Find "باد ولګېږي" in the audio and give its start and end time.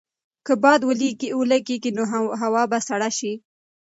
0.63-1.91